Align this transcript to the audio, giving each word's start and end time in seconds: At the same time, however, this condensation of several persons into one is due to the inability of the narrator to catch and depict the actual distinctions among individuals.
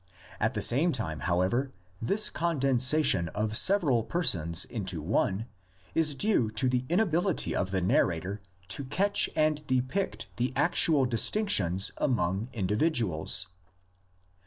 At 0.39 0.55
the 0.55 0.63
same 0.63 0.91
time, 0.91 1.19
however, 1.19 1.71
this 2.01 2.31
condensation 2.31 3.29
of 3.35 3.55
several 3.55 4.01
persons 4.01 4.65
into 4.65 4.99
one 4.99 5.45
is 5.93 6.15
due 6.15 6.49
to 6.49 6.67
the 6.67 6.85
inability 6.89 7.55
of 7.55 7.69
the 7.69 7.81
narrator 7.83 8.41
to 8.69 8.85
catch 8.85 9.29
and 9.35 9.61
depict 9.67 10.25
the 10.37 10.53
actual 10.55 11.05
distinctions 11.05 11.91
among 11.99 12.49
individuals. 12.51 13.49